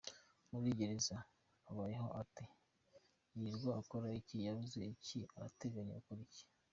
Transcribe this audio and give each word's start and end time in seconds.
Muri 0.51 0.69
gereza 0.79 1.17
abayeho 1.69 2.07
ate, 2.21 2.45
yirirwa 3.35 3.71
akora 3.81 4.07
iki, 4.19 4.37
yabuze 4.47 4.79
iki, 4.93 5.19
arateganya 5.37 5.95
gukora 5.99 6.21
iki? 6.27 6.43